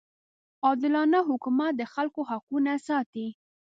[0.65, 3.27] عادلانه حکومت د خلکو حقونه ساتي.